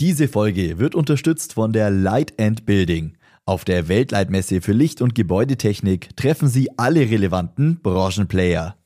[0.00, 3.14] Diese Folge wird unterstützt von der Light and Building.
[3.46, 8.76] Auf der Weltleitmesse für Licht- und Gebäudetechnik treffen Sie alle relevanten Branchenplayer.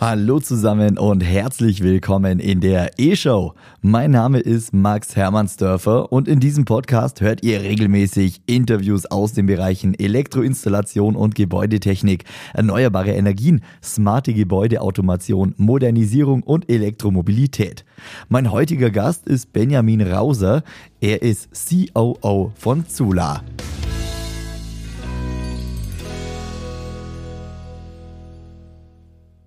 [0.00, 3.52] Hallo zusammen und herzlich willkommen in der E-Show.
[3.82, 9.44] Mein Name ist Max Hermannsdörfer und in diesem Podcast hört ihr regelmäßig Interviews aus den
[9.44, 17.84] Bereichen Elektroinstallation und Gebäudetechnik, erneuerbare Energien, smarte Gebäudeautomation, Modernisierung und Elektromobilität.
[18.30, 20.62] Mein heutiger Gast ist Benjamin Rauser.
[21.02, 23.42] Er ist COO von Zula.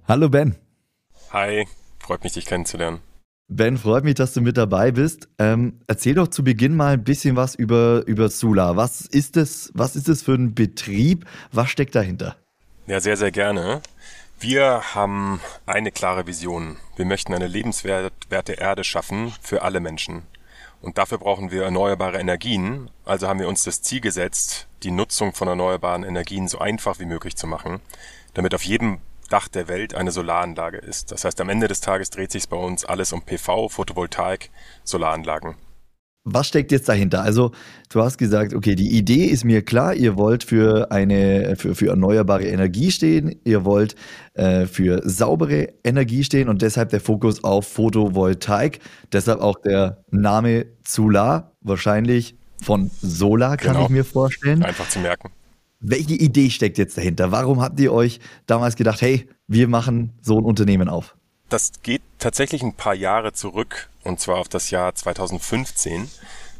[0.06, 0.58] Hallo Ben.
[1.32, 1.66] Hi,
[1.98, 3.00] freut mich, dich kennenzulernen.
[3.48, 5.30] Ben, freut mich, dass du mit dabei bist.
[5.40, 8.76] Ähm, erzähl doch zu Beginn mal ein bisschen was über, über Sula.
[8.76, 11.26] Was ist es, was ist es für ein Betrieb?
[11.54, 12.36] Was steckt dahinter?
[12.86, 13.82] Ja, sehr, sehr gerne.
[14.42, 16.76] Wir haben eine klare Vision.
[16.98, 20.24] Wir möchten eine lebenswerte Erde schaffen für alle Menschen.
[20.82, 22.90] Und dafür brauchen wir erneuerbare Energien.
[23.06, 27.06] Also haben wir uns das Ziel gesetzt, die Nutzung von erneuerbaren Energien so einfach wie
[27.06, 27.80] möglich zu machen,
[28.34, 29.00] damit auf jedem
[29.34, 31.12] Dach der Welt eine Solaranlage ist.
[31.12, 34.52] Das heißt, am Ende des Tages dreht sich bei uns alles um PV, Photovoltaik,
[34.84, 35.56] Solaranlagen.
[36.24, 37.24] Was steckt jetzt dahinter?
[37.24, 37.52] Also,
[37.90, 41.88] du hast gesagt, okay, die Idee ist mir klar, ihr wollt für eine, für, für
[41.88, 43.96] erneuerbare Energie stehen, ihr wollt
[44.36, 48.82] äh, für saubere Energie stehen und deshalb der Fokus auf Photovoltaik.
[49.12, 53.86] Deshalb auch der Name Solar, wahrscheinlich von Solar, kann genau.
[53.86, 54.62] ich mir vorstellen.
[54.62, 55.32] Einfach zu merken.
[55.86, 57.34] Welche Idee steckt jetzt dahinter?
[57.34, 61.18] Warum habt ihr euch damals gedacht, hey, wir machen so ein Unternehmen auf?
[61.50, 66.10] Das geht tatsächlich ein paar Jahre zurück und zwar auf das Jahr 2015.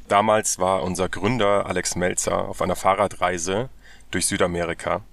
[0.10, 3.70] Damals war unser Gründer Alex Melzer auf einer Fahrradreise
[4.12, 5.04] durch Südamerika.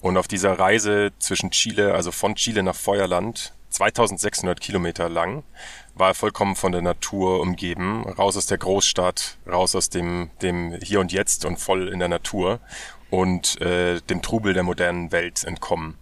[0.00, 5.42] Und auf dieser Reise zwischen Chile, also von Chile nach Feuerland, 2600 Kilometer lang,
[5.96, 10.78] war er vollkommen von der Natur umgeben, raus aus der Großstadt, raus aus dem, dem
[10.82, 12.60] Hier und Jetzt und voll in der Natur
[13.10, 15.96] und äh, dem Trubel der modernen Welt entkommen.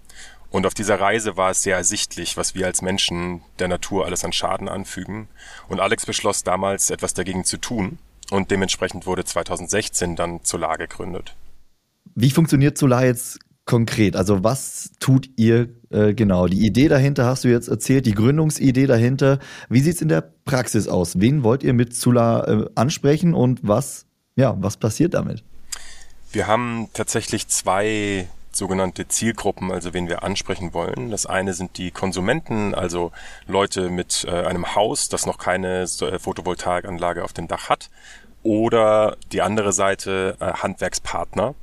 [0.50, 4.24] Und auf dieser Reise war es sehr ersichtlich, was wir als Menschen der Natur alles
[4.24, 5.28] an Schaden anfügen.
[5.68, 7.98] Und Alex beschloss damals, etwas dagegen zu tun.
[8.30, 11.34] Und dementsprechend wurde 2016 dann Solar gegründet.
[12.14, 14.16] Wie funktioniert Solar jetzt konkret?
[14.16, 16.46] Also was tut ihr äh, genau?
[16.46, 19.38] Die Idee dahinter hast du jetzt erzählt, die Gründungsidee dahinter.
[19.68, 21.20] Wie sieht's in der Praxis aus?
[21.20, 25.44] Wen wollt ihr mit Solar äh, ansprechen und was, ja, was passiert damit?
[26.30, 31.10] Wir haben tatsächlich zwei sogenannte Zielgruppen, also wen wir ansprechen wollen.
[31.10, 33.12] Das eine sind die Konsumenten, also
[33.46, 37.88] Leute mit äh, einem Haus, das noch keine äh, Photovoltaikanlage auf dem Dach hat.
[38.42, 41.54] Oder die andere Seite äh, Handwerkspartner,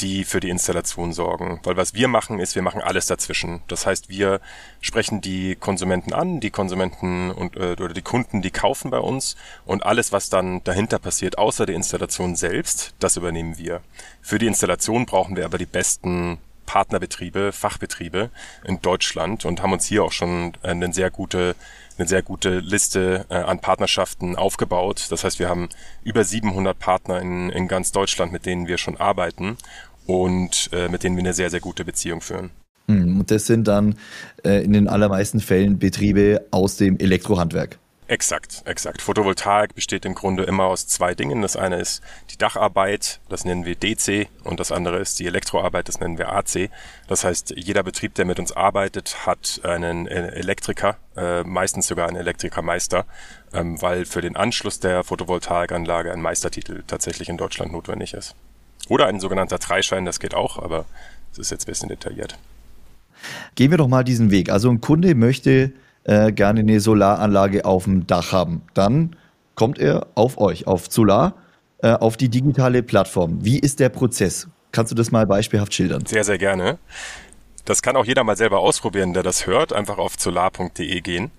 [0.00, 1.60] die für die Installation sorgen.
[1.62, 3.62] Weil was wir machen, ist, wir machen alles dazwischen.
[3.68, 4.40] Das heißt, wir
[4.80, 9.36] sprechen die Konsumenten an, die Konsumenten und, äh, oder die Kunden, die kaufen bei uns
[9.66, 13.80] und alles, was dann dahinter passiert, außer der Installation selbst, das übernehmen wir.
[14.22, 18.30] Für die Installation brauchen wir aber die besten Partnerbetriebe, Fachbetriebe
[18.64, 21.56] in Deutschland und haben uns hier auch schon eine sehr gute
[21.98, 25.08] eine sehr gute Liste äh, an Partnerschaften aufgebaut.
[25.10, 25.68] Das heißt, wir haben
[26.02, 29.58] über 700 Partner in, in ganz Deutschland, mit denen wir schon arbeiten
[30.10, 32.50] und äh, mit denen wir eine sehr, sehr gute Beziehung führen.
[32.88, 33.94] Hm, und das sind dann
[34.44, 37.78] äh, in den allermeisten Fällen Betriebe aus dem Elektrohandwerk.
[38.08, 39.02] Exakt, exakt.
[39.02, 41.42] Photovoltaik besteht im Grunde immer aus zwei Dingen.
[41.42, 45.86] Das eine ist die Dacharbeit, das nennen wir DC, und das andere ist die Elektroarbeit,
[45.86, 46.70] das nennen wir AC.
[47.06, 52.08] Das heißt, jeder Betrieb, der mit uns arbeitet, hat einen äh, Elektriker, äh, meistens sogar
[52.08, 53.06] einen Elektrikermeister,
[53.52, 58.34] ähm, weil für den Anschluss der Photovoltaikanlage ein Meistertitel tatsächlich in Deutschland notwendig ist.
[58.90, 60.84] Oder ein sogenannter Dreischein, das geht auch, aber
[61.30, 62.36] das ist jetzt ein bisschen detailliert.
[63.54, 64.50] Gehen wir doch mal diesen Weg.
[64.50, 68.62] Also ein Kunde möchte äh, gerne eine Solaranlage auf dem Dach haben.
[68.74, 69.14] Dann
[69.54, 71.34] kommt er auf euch, auf Solar,
[71.78, 73.44] äh, auf die digitale Plattform.
[73.44, 74.48] Wie ist der Prozess?
[74.72, 76.04] Kannst du das mal beispielhaft schildern?
[76.06, 76.78] Sehr, sehr gerne.
[77.66, 79.72] Das kann auch jeder mal selber ausprobieren, der das hört.
[79.72, 81.30] Einfach auf solar.de gehen.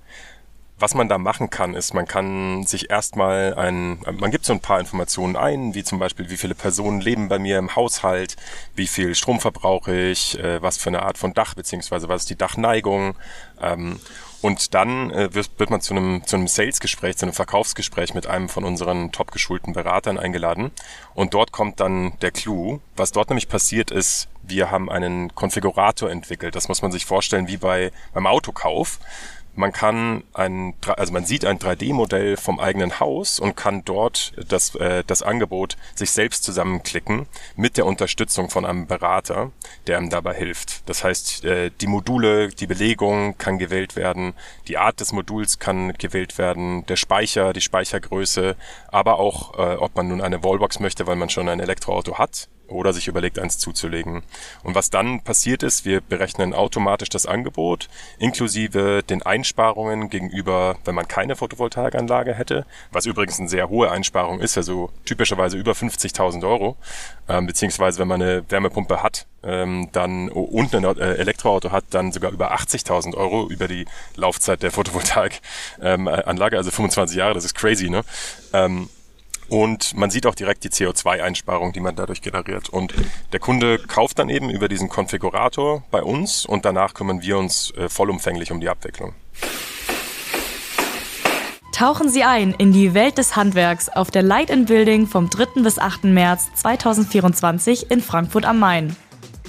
[0.82, 4.62] Was man da machen kann, ist, man kann sich erstmal ein, man gibt so ein
[4.62, 8.36] paar Informationen ein, wie zum Beispiel, wie viele Personen leben bei mir im Haushalt,
[8.74, 12.32] wie viel Strom verbrauche ich, äh, was für eine Art von Dach, beziehungsweise was ist
[12.32, 13.14] die Dachneigung.
[13.62, 14.00] Ähm,
[14.42, 18.50] und dann äh, wird, man zu einem, zu einem Sales-Gespräch, zu einem Verkaufsgespräch mit einem
[18.50, 20.72] von unseren top geschulten Beratern eingeladen.
[21.14, 22.80] Und dort kommt dann der Clou.
[22.96, 26.56] Was dort nämlich passiert ist, wir haben einen Konfigurator entwickelt.
[26.56, 28.98] Das muss man sich vorstellen wie bei, beim Autokauf
[29.56, 34.76] man kann ein, also man sieht ein 3D-Modell vom eigenen Haus und kann dort das,
[34.76, 39.52] äh, das Angebot sich selbst zusammenklicken mit der Unterstützung von einem Berater,
[39.88, 40.88] der einem dabei hilft.
[40.90, 44.34] Das heißt, äh, die Module, die Belegung kann gewählt werden,
[44.68, 48.56] die Art des Moduls kann gewählt werden, der Speicher, die Speichergröße,
[48.88, 52.48] aber auch, äh, ob man nun eine Wallbox möchte, weil man schon ein Elektroauto hat
[52.72, 54.24] oder sich überlegt, eins zuzulegen.
[54.64, 57.90] Und was dann passiert ist, wir berechnen automatisch das Angebot,
[58.20, 64.40] inklusive den Einsparungen gegenüber, wenn man keine Photovoltaikanlage hätte, was übrigens eine sehr hohe Einsparung
[64.40, 66.76] ist, also typischerweise über 50.000 Euro,
[67.28, 72.12] ähm, beziehungsweise wenn man eine Wärmepumpe hat, ähm, dann und ein äh, Elektroauto hat, dann
[72.12, 73.86] sogar über 80.000 Euro über die
[74.16, 78.04] Laufzeit der Photovoltaikanlage, ähm, also 25 Jahre, das ist crazy, ne?
[78.54, 78.90] Ähm,
[79.50, 82.70] und man sieht auch direkt die CO2-Einsparung, die man dadurch generiert.
[82.70, 82.94] Und
[83.32, 87.72] der Kunde kauft dann eben über diesen Konfigurator bei uns und danach kümmern wir uns
[87.72, 89.14] äh, vollumfänglich um die Abwicklung.
[91.74, 95.62] Tauchen Sie ein in die Welt des Handwerks auf der Light in Building vom 3.
[95.64, 96.04] bis 8.
[96.04, 98.96] März 2024 in Frankfurt am Main.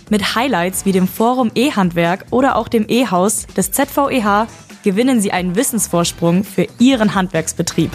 [0.09, 4.47] Mit Highlights wie dem Forum E-Handwerk oder auch dem E-Haus des ZVEH
[4.83, 7.91] gewinnen Sie einen Wissensvorsprung für Ihren Handwerksbetrieb.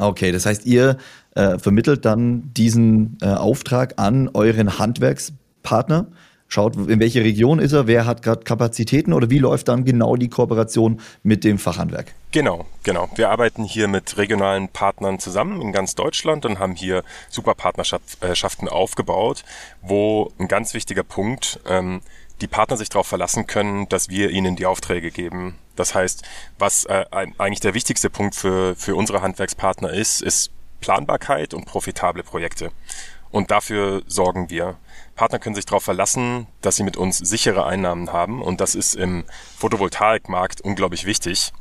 [0.00, 0.96] Okay, das heißt, ihr
[1.34, 6.06] äh, vermittelt dann diesen äh, Auftrag an euren Handwerkspartner.
[6.48, 10.16] Schaut, in welche Region ist er, wer hat gerade Kapazitäten oder wie läuft dann genau
[10.16, 12.12] die Kooperation mit dem Fachhandwerk?
[12.32, 13.08] Genau, genau.
[13.14, 18.68] Wir arbeiten hier mit regionalen Partnern zusammen in ganz Deutschland und haben hier super Partnerschaften
[18.68, 19.44] aufgebaut,
[19.82, 22.00] wo ein ganz wichtiger Punkt ähm,
[22.40, 25.58] die Partner sich darauf verlassen können, dass wir ihnen die Aufträge geben.
[25.76, 26.22] Das heißt,
[26.58, 30.50] was äh, eigentlich der wichtigste Punkt für, für unsere Handwerkspartner ist, ist
[30.80, 32.70] Planbarkeit und profitable Projekte.
[33.30, 34.76] Und dafür sorgen wir.
[35.14, 38.42] Partner können sich darauf verlassen, dass sie mit uns sichere Einnahmen haben.
[38.42, 39.24] Und das ist im
[39.58, 41.52] Photovoltaikmarkt unglaublich wichtig.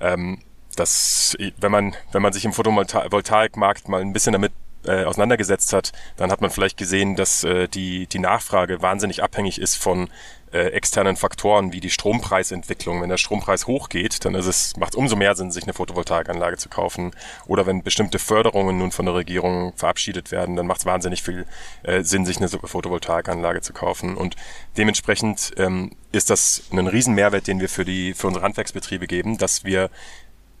[0.00, 0.38] Ähm,
[0.76, 4.52] das, wenn man, wenn man sich im Photovoltaikmarkt mal ein bisschen damit
[4.84, 9.60] äh, auseinandergesetzt hat, dann hat man vielleicht gesehen, dass äh, die, die Nachfrage wahnsinnig abhängig
[9.60, 10.08] ist von
[10.52, 13.00] äh, externen Faktoren wie die Strompreisentwicklung.
[13.00, 16.56] Wenn der Strompreis hochgeht, dann ist es, macht es umso mehr Sinn, sich eine Photovoltaikanlage
[16.56, 17.12] zu kaufen.
[17.46, 21.46] Oder wenn bestimmte Förderungen nun von der Regierung verabschiedet werden, dann macht es wahnsinnig viel
[21.82, 24.16] äh, Sinn, sich eine Photovoltaikanlage zu kaufen.
[24.16, 24.36] Und
[24.76, 29.38] dementsprechend ähm, ist das ein riesen Mehrwert, den wir für die für unsere Handwerksbetriebe geben,
[29.38, 29.90] dass wir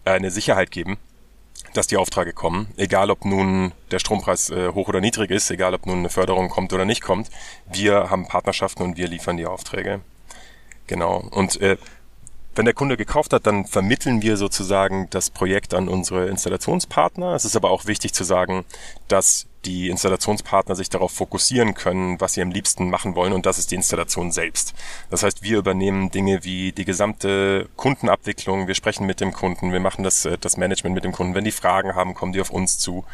[0.04, 0.98] eine Sicherheit geben,
[1.74, 5.74] dass die Aufträge kommen, egal ob nun der Strompreis äh, hoch oder niedrig ist, egal
[5.74, 7.30] ob nun eine Förderung kommt oder nicht kommt.
[7.70, 10.00] Wir haben Partnerschaften und wir liefern die Aufträge.
[10.86, 11.24] Genau.
[11.30, 11.76] Und äh,
[12.54, 17.34] wenn der Kunde gekauft hat, dann vermitteln wir sozusagen das Projekt an unsere Installationspartner.
[17.34, 18.64] Es ist aber auch wichtig zu sagen,
[19.06, 23.58] dass die Installationspartner sich darauf fokussieren können, was sie am liebsten machen wollen und das
[23.58, 24.74] ist die Installation selbst.
[25.10, 29.80] Das heißt, wir übernehmen Dinge wie die gesamte Kundenabwicklung, wir sprechen mit dem Kunden, wir
[29.80, 31.34] machen das, äh, das Management mit dem Kunden.
[31.34, 33.04] Wenn die Fragen haben, kommen die auf uns zu.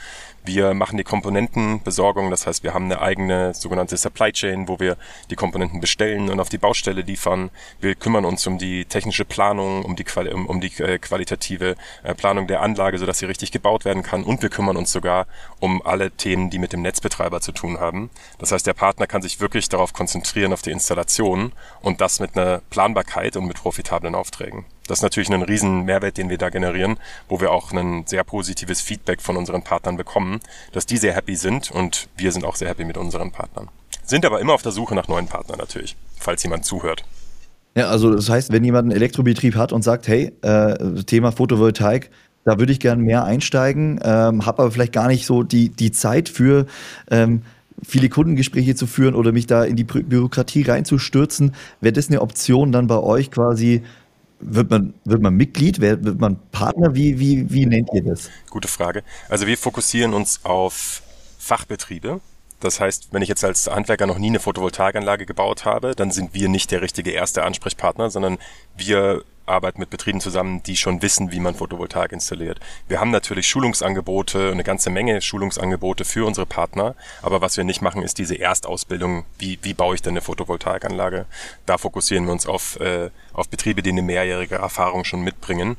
[0.47, 4.97] Wir machen die Komponentenbesorgung, das heißt, wir haben eine eigene sogenannte Supply Chain, wo wir
[5.29, 7.51] die Komponenten bestellen und auf die Baustelle liefern.
[7.81, 12.15] Wir kümmern uns um die technische Planung, um die, Quali um, die äh, qualitative äh,
[12.15, 15.27] Planung der Anlage, sodass sie richtig gebaut werden kann und wir kümmern uns sogar
[15.59, 18.09] um alle Themen, die mit dem Netzbetreiber zu tun haben.
[18.39, 21.51] Das heißt, der Partner kann sich wirklich darauf konzentrieren, auf die Installation
[21.81, 24.65] und das mit einer Planbarkeit und mit profitablen Aufträgen.
[24.87, 26.97] Das ist natürlich ein riesen Mehrwert, den wir da generieren,
[27.29, 30.41] wo wir auch ein sehr positives Feedback von unseren Partnern bekommen,
[30.73, 33.69] dass die sehr happy sind und wir sind auch sehr happy mit unseren Partnern.
[34.05, 37.05] Sind aber immer auf der Suche nach neuen Partnern natürlich, falls jemand zuhört.
[37.75, 42.11] Ja, also das heißt, wenn jemand einen Elektrobetrieb hat und sagt, hey, äh, Thema Photovoltaik,
[42.45, 45.91] da würde ich gerne mehr einsteigen, ähm, habe aber vielleicht gar nicht so die, die
[45.91, 46.67] Zeit für
[47.11, 47.43] ähm,
[47.83, 52.73] viele Kundengespräche zu führen oder mich da in die Bürokratie reinzustürzen, wäre das eine Option
[52.73, 53.83] dann bei euch quasi
[54.41, 55.81] wird man, wird man Mitglied?
[55.81, 56.95] Wird man Partner?
[56.95, 58.31] Wie, wie, wie nennt ihr das?
[58.51, 59.03] Gute Frage.
[59.29, 61.03] Also wir fokussieren uns auf
[61.39, 62.21] Fachbetriebe.
[62.61, 66.35] Das heißt, wenn ich jetzt als Handwerker noch nie eine Photovoltaikanlage gebaut habe, dann sind
[66.35, 68.39] wir nicht der richtige erste Ansprechpartner, sondern
[68.77, 72.59] wir arbeiten mit Betrieben zusammen, die schon wissen, wie man Photovoltaik installiert.
[72.89, 77.81] Wir haben natürlich Schulungsangebote, eine ganze Menge Schulungsangebote für unsere Partner, aber was wir nicht
[77.81, 81.27] machen, ist diese Erstausbildung, wie, wie baue ich denn eine Photovoltaikanlage.
[81.65, 85.77] Da fokussieren wir uns auf, äh, auf Betriebe, die eine mehrjährige Erfahrung schon mitbringen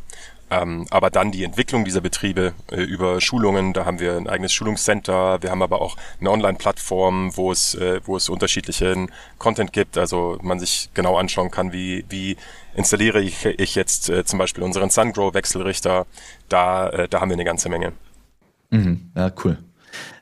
[0.49, 4.53] ähm, aber dann die Entwicklung dieser Betriebe äh, über Schulungen, da haben wir ein eigenes
[4.53, 9.97] Schulungscenter, wir haben aber auch eine Online-Plattform, wo es, äh, wo es unterschiedlichen Content gibt,
[9.97, 12.37] also man sich genau anschauen kann, wie, wie
[12.75, 16.05] installiere ich, ich jetzt äh, zum Beispiel unseren SunGrow-Wechselrichter,
[16.47, 17.93] da, äh, da haben wir eine ganze Menge.
[18.69, 19.57] Mhm, ja, cool.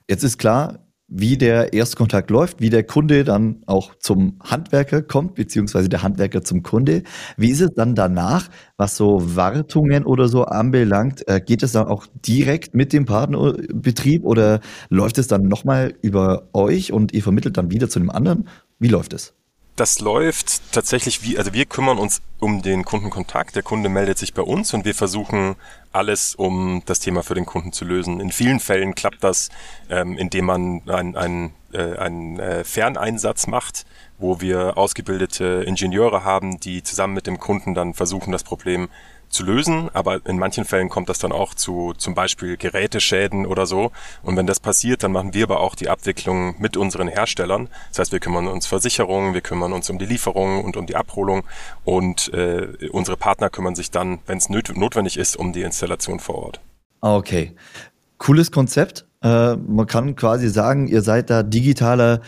[0.07, 5.35] Jetzt ist klar, wie der Erstkontakt läuft, wie der Kunde dann auch zum Handwerker kommt,
[5.35, 7.03] beziehungsweise der Handwerker zum Kunde.
[7.37, 11.27] Wie ist es dann danach, was so Wartungen oder so anbelangt?
[11.27, 16.49] Äh, geht es dann auch direkt mit dem Partnerbetrieb oder läuft es dann nochmal über
[16.53, 18.47] euch und ihr vermittelt dann wieder zu einem anderen?
[18.79, 19.33] Wie läuft es?
[19.75, 23.57] Das läuft tatsächlich wie, also wir kümmern uns um den Kundenkontakt.
[23.57, 25.57] Der Kunde meldet sich bei uns und wir versuchen
[25.91, 28.21] alles, um das Thema für den Kunden zu lösen.
[28.21, 29.49] In vielen Fällen klappt das,
[29.89, 33.85] ähm, indem man einen ein, äh, ein, äh, Ferneinsatz macht,
[34.17, 38.87] wo wir ausgebildete Ingenieure haben, die zusammen mit dem Kunden dann versuchen, das Problem
[39.29, 43.65] zu lösen, aber in manchen Fällen kommt das dann auch zu zum Beispiel Geräteschäden oder
[43.65, 43.91] so.
[44.23, 47.69] Und wenn das passiert, dann machen wir aber auch die Abwicklung mit unseren Herstellern.
[47.89, 50.95] Das heißt, wir kümmern uns Versicherungen, wir kümmern uns um die Lieferung und um die
[50.95, 51.43] Abholung
[51.83, 56.35] und äh, unsere Partner kümmern sich dann, wenn es notwendig ist, um die Installation vor
[56.35, 56.61] Ort.
[57.01, 57.55] Okay,
[58.17, 59.05] cooles Konzept.
[59.21, 62.21] Äh, man kann quasi sagen, ihr seid da digitaler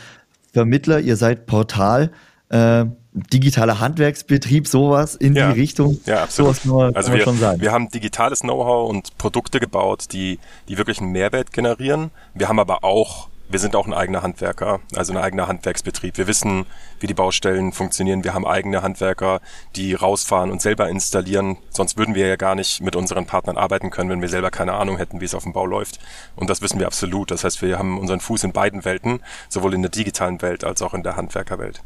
[0.53, 2.11] Vermittler, ihr seid Portal.
[2.49, 2.85] Äh,
[3.33, 5.51] digitaler Handwerksbetrieb, sowas in ja.
[5.51, 5.99] die Richtung.
[6.05, 6.63] Ja, absolut.
[6.65, 7.25] Man, also wir,
[7.59, 12.11] wir haben digitales Know-how und Produkte gebaut, die, die wirklich einen Mehrwert generieren.
[12.33, 16.17] Wir haben aber auch wir sind auch ein eigener Handwerker, also ein eigener Handwerksbetrieb.
[16.17, 16.65] Wir wissen,
[16.99, 18.23] wie die Baustellen funktionieren.
[18.23, 19.39] Wir haben eigene Handwerker,
[19.75, 21.57] die rausfahren und selber installieren.
[21.69, 24.73] Sonst würden wir ja gar nicht mit unseren Partnern arbeiten können, wenn wir selber keine
[24.73, 25.99] Ahnung hätten, wie es auf dem Bau läuft.
[26.35, 27.31] Und das wissen wir absolut.
[27.31, 30.81] Das heißt, wir haben unseren Fuß in beiden Welten, sowohl in der digitalen Welt als
[30.81, 31.81] auch in der Handwerkerwelt.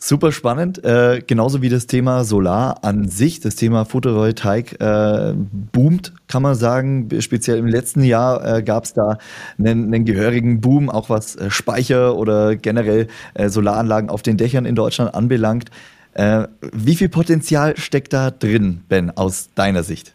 [0.00, 6.12] Super spannend, äh, genauso wie das Thema Solar an sich, das Thema Photovoltaik äh, boomt,
[6.28, 7.08] kann man sagen.
[7.20, 9.18] Speziell im letzten Jahr äh, gab es da
[9.58, 14.66] einen, einen, gehörigen Boom, auch was äh, Speicher oder generell äh, Solaranlagen auf den Dächern
[14.66, 15.70] in Deutschland anbelangt.
[16.14, 20.12] Äh, wie viel Potenzial steckt da drin, Ben, aus deiner Sicht?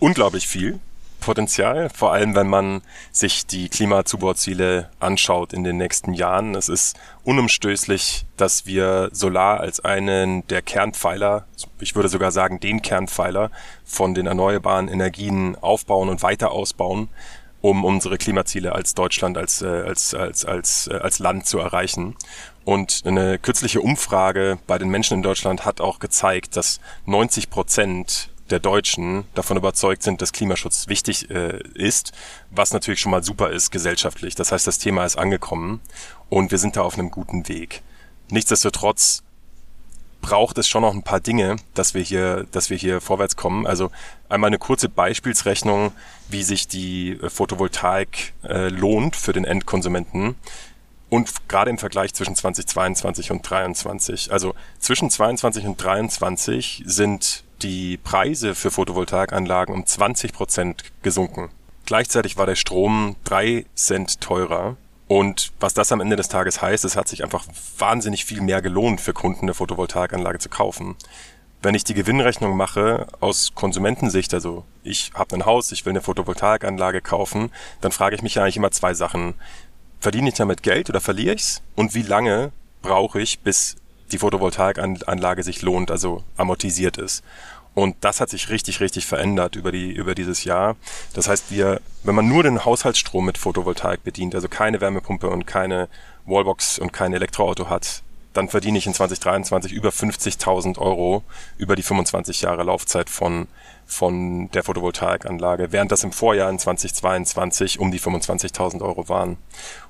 [0.00, 0.80] Unglaublich viel.
[1.20, 6.54] Potenzial, vor allem wenn man sich die Klimazubauziele anschaut in den nächsten Jahren.
[6.54, 11.46] Es ist unumstößlich, dass wir Solar als einen der Kernpfeiler,
[11.78, 13.50] ich würde sogar sagen den Kernpfeiler
[13.84, 17.08] von den erneuerbaren Energien aufbauen und weiter ausbauen,
[17.60, 22.16] um unsere Klimaziele als Deutschland, als, äh, als, als, als, äh, als Land zu erreichen.
[22.64, 28.29] Und eine kürzliche Umfrage bei den Menschen in Deutschland hat auch gezeigt, dass 90 Prozent
[28.50, 32.12] der Deutschen davon überzeugt sind, dass Klimaschutz wichtig äh, ist,
[32.50, 34.34] was natürlich schon mal super ist gesellschaftlich.
[34.34, 35.80] Das heißt, das Thema ist angekommen
[36.28, 37.82] und wir sind da auf einem guten Weg.
[38.30, 39.22] Nichtsdestotrotz
[40.20, 43.66] braucht es schon noch ein paar Dinge, dass wir hier, dass wir hier vorwärts kommen.
[43.66, 43.90] Also
[44.28, 45.92] einmal eine kurze Beispielsrechnung,
[46.28, 50.36] wie sich die äh, Photovoltaik äh, lohnt für den Endkonsumenten.
[51.08, 54.32] Und gerade im Vergleich zwischen 2022 und 2023.
[54.32, 61.50] Also zwischen 22 und 23 sind die Preise für Photovoltaikanlagen um 20 Prozent gesunken.
[61.86, 64.76] Gleichzeitig war der Strom drei Cent teurer.
[65.08, 67.44] Und was das am Ende des Tages heißt, es hat sich einfach
[67.78, 70.94] wahnsinnig viel mehr gelohnt für Kunden eine Photovoltaikanlage zu kaufen.
[71.62, 76.00] Wenn ich die Gewinnrechnung mache aus Konsumentensicht, also ich habe ein Haus, ich will eine
[76.00, 77.50] Photovoltaikanlage kaufen,
[77.80, 79.34] dann frage ich mich ja eigentlich immer zwei Sachen.
[79.98, 81.60] Verdiene ich damit Geld oder verliere ich's?
[81.74, 83.76] Und wie lange brauche ich, bis
[84.12, 87.22] die Photovoltaikanlage sich lohnt, also amortisiert ist.
[87.74, 90.76] Und das hat sich richtig, richtig verändert über die, über dieses Jahr.
[91.14, 95.46] Das heißt, wir, wenn man nur den Haushaltsstrom mit Photovoltaik bedient, also keine Wärmepumpe und
[95.46, 95.88] keine
[96.26, 101.22] Wallbox und kein Elektroauto hat, dann verdiene ich in 2023 über 50.000 Euro
[101.58, 103.48] über die 25 Jahre Laufzeit von,
[103.86, 109.36] von der Photovoltaikanlage, während das im Vorjahr in 2022 um die 25.000 Euro waren.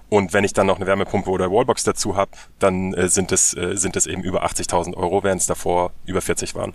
[0.08, 3.56] Und wenn ich dann noch eine Wärmepumpe oder Wallbox dazu habe, dann äh, sind, es,
[3.56, 6.74] äh, sind es eben über 80.000 Euro, während es davor über 40 waren.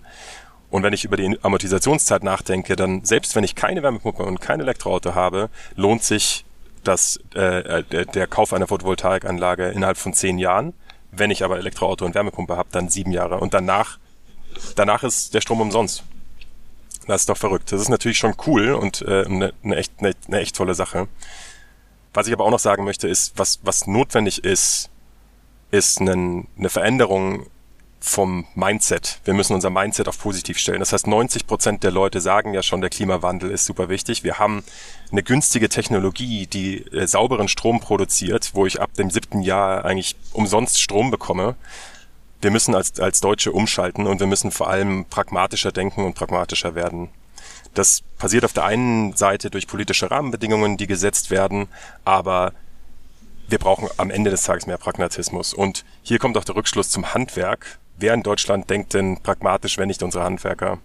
[0.69, 4.62] Und wenn ich über die Amortisationszeit nachdenke, dann selbst wenn ich keine Wärmepumpe und kein
[4.62, 6.45] Elektroauto habe, lohnt sich
[6.84, 10.74] das, äh, der, der Kauf einer Photovoltaikanlage innerhalb von zehn Jahren.
[11.17, 13.39] Wenn ich aber Elektroauto und Wärmepumpe habe, dann sieben Jahre.
[13.39, 14.00] Und danach,
[14.75, 16.03] danach ist der Strom umsonst.
[17.07, 17.72] Das ist doch verrückt.
[17.72, 21.07] Das ist natürlich schon cool und äh, eine, eine, echt, eine, eine echt tolle Sache.
[22.13, 24.89] Was ich aber auch noch sagen möchte, ist, was, was notwendig ist,
[25.72, 27.48] ist eine, eine Veränderung
[28.05, 29.19] vom Mindset.
[29.25, 30.79] Wir müssen unser Mindset auf positiv stellen.
[30.79, 34.24] Das heißt, 90 Prozent der Leute sagen ja schon, der Klimawandel ist super wichtig.
[34.24, 34.63] Wir haben
[35.12, 40.15] eine günstige Technologie, die äh, sauberen Strom produziert, wo ich ab dem siebten Jahr eigentlich
[40.33, 41.55] umsonst Strom bekomme.
[42.41, 46.75] Wir müssen als, als Deutsche umschalten und wir müssen vor allem pragmatischer denken und pragmatischer
[46.75, 47.09] werden.
[47.74, 51.67] Das passiert auf der einen Seite durch politische Rahmenbedingungen, die gesetzt werden,
[52.05, 52.53] aber
[53.47, 55.55] wir brauchen am Ende des Tages mehr Pragmatismus.
[55.55, 57.79] Und hier kommt auch der Rückschluss zum Handwerk.
[57.98, 60.80] Wer in Deutschland denkt denn pragmatisch, wenn nicht unsere Handwerker?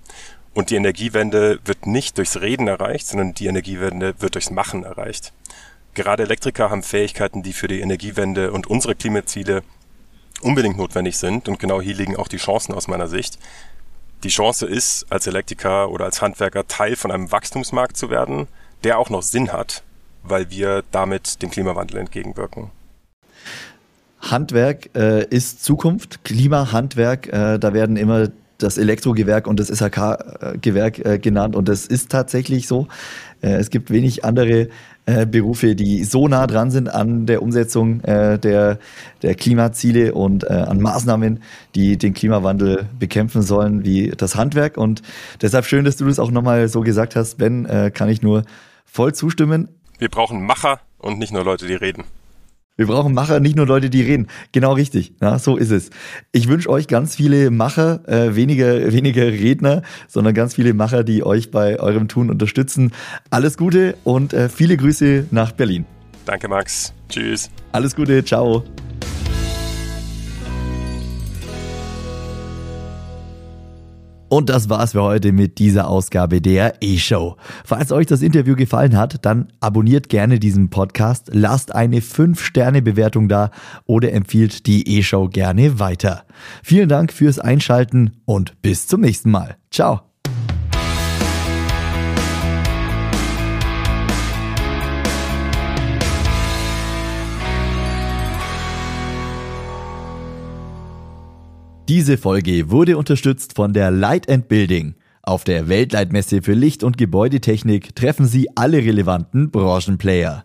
[0.55, 5.33] Und die Energiewende wird nicht durchs Reden erreicht, sondern die Energiewende wird durchs Machen erreicht.
[5.95, 9.62] Gerade Elektriker haben Fähigkeiten, die für die Energiewende und unsere Klimaziele
[10.40, 11.49] unbedingt notwendig sind.
[11.49, 13.38] Und genau hier liegen auch die Chancen aus meiner Sicht.
[14.23, 18.49] Die Chance ist, als Elektriker oder als Handwerker Teil von einem Wachstumsmarkt zu werden,
[18.85, 19.83] der auch noch Sinn hat,
[20.23, 22.71] weil wir damit dem Klimawandel entgegenwirken.
[24.20, 31.18] Handwerk äh, ist Zukunft, Klimahandwerk, äh, da werden immer das Elektrogewerk und das SHK-Gewerk äh,
[31.18, 32.88] genannt und das ist tatsächlich so.
[33.42, 34.68] Äh, es gibt wenig andere
[35.06, 38.78] äh, Berufe, die so nah dran sind an der Umsetzung äh, der,
[39.22, 41.42] der Klimaziele und an Maßnahmen,
[41.74, 44.76] die den Klimawandel bekämpfen sollen, wie das Handwerk.
[44.76, 45.02] Und
[45.40, 47.38] deshalb schön, dass du das auch nochmal so gesagt hast.
[47.38, 48.44] Ben, kann ich nur
[48.84, 49.68] voll zustimmen.
[49.98, 52.04] Wir brauchen Macher und nicht nur Leute, die reden.
[52.80, 54.28] Wir brauchen Macher, nicht nur Leute, die reden.
[54.52, 55.12] Genau richtig.
[55.20, 55.90] Ja, so ist es.
[56.32, 61.22] Ich wünsche euch ganz viele Macher, äh, weniger, weniger Redner, sondern ganz viele Macher, die
[61.22, 62.92] euch bei eurem Tun unterstützen.
[63.28, 65.84] Alles Gute und äh, viele Grüße nach Berlin.
[66.25, 66.94] Danke, Max.
[67.10, 67.50] Tschüss.
[67.72, 68.25] Alles Gute.
[68.25, 68.64] Ciao.
[74.30, 77.37] Und das war's für heute mit dieser Ausgabe der E-Show.
[77.64, 83.50] Falls euch das Interview gefallen hat, dann abonniert gerne diesen Podcast, lasst eine 5-Sterne-Bewertung da
[83.87, 86.22] oder empfiehlt die E-Show gerne weiter.
[86.62, 89.56] Vielen Dank fürs Einschalten und bis zum nächsten Mal.
[89.72, 90.10] Ciao.
[101.90, 104.94] Diese Folge wurde unterstützt von der Light and Building.
[105.23, 110.44] Auf der Weltleitmesse für Licht- und Gebäudetechnik treffen Sie alle relevanten Branchenplayer.